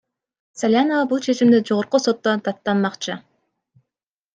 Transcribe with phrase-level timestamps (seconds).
[0.61, 3.23] Салянова бул чечимди Жогорку сотто даттанмакчы.